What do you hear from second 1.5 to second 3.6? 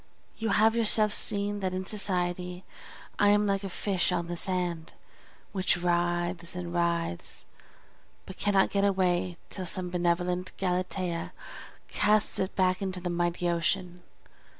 that in society I am